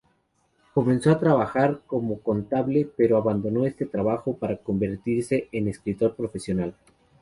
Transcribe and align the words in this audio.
Comenzó 0.73 1.11
a 1.11 1.19
trabajar 1.19 1.83
como 1.85 2.21
contable, 2.21 2.89
pero 2.97 3.17
abandonó 3.17 3.67
este 3.67 3.85
trabajo 3.85 4.33
para 4.35 4.57
convertirse 4.57 5.47
en 5.51 5.67
escritor 5.67 6.15
profesional. 6.15 6.73